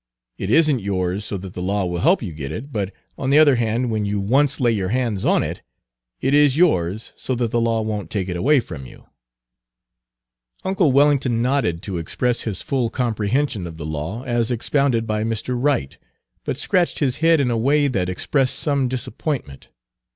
It 0.39 0.49
is 0.49 0.67
n't 0.67 0.81
yours 0.81 1.25
so 1.25 1.37
that 1.37 1.53
the 1.53 1.61
law 1.61 1.85
will 1.85 1.99
help 1.99 2.23
you 2.23 2.33
get 2.33 2.51
it; 2.51 2.71
but 2.73 2.91
on 3.19 3.29
the 3.29 3.37
other 3.37 3.57
hand, 3.57 3.91
when 3.91 4.03
you 4.03 4.19
once 4.19 4.59
lay 4.59 4.71
your 4.71 4.89
hands 4.89 5.25
on 5.25 5.43
it, 5.43 5.61
it 6.19 6.33
is 6.33 6.57
yours 6.57 7.13
so 7.15 7.35
that 7.35 7.51
the 7.51 7.61
law 7.61 7.81
won't 7.81 8.09
take 8.09 8.27
it 8.27 8.35
away 8.35 8.61
from 8.61 8.87
you." 8.87 9.05
Uncle 10.63 10.91
Wellington 10.91 11.43
nodded 11.43 11.83
to 11.83 11.99
express 11.99 12.41
his 12.41 12.63
full 12.63 12.89
comprehension 12.89 13.67
of 13.67 13.77
the 13.77 13.85
law 13.85 14.23
as 14.23 14.49
expounded 14.49 15.05
by 15.05 15.23
Mr. 15.23 15.55
Wright, 15.55 15.99
but 16.45 16.57
scratched 16.57 16.97
his 16.97 17.17
head 17.17 17.39
in 17.39 17.51
a 17.51 17.55
way 17.57 17.87
that 17.87 18.09
expressed 18.09 18.57
some 18.57 18.87
disappointment. 18.87 19.69